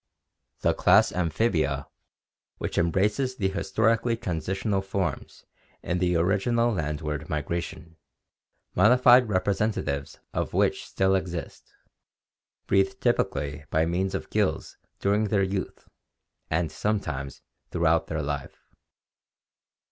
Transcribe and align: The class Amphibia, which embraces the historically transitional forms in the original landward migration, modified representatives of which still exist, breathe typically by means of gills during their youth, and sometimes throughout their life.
The 0.61 0.73
class 0.73 1.11
Amphibia, 1.11 1.85
which 2.57 2.79
embraces 2.79 3.35
the 3.35 3.49
historically 3.49 4.17
transitional 4.17 4.81
forms 4.81 5.45
in 5.83 5.99
the 5.99 6.15
original 6.15 6.73
landward 6.73 7.29
migration, 7.29 7.97
modified 8.73 9.29
representatives 9.29 10.17
of 10.33 10.53
which 10.55 10.87
still 10.87 11.13
exist, 11.13 11.71
breathe 12.65 12.93
typically 12.99 13.65
by 13.69 13.85
means 13.85 14.15
of 14.15 14.31
gills 14.31 14.75
during 14.99 15.25
their 15.25 15.43
youth, 15.43 15.87
and 16.49 16.71
sometimes 16.71 17.43
throughout 17.69 18.07
their 18.07 18.23
life. 18.23 18.63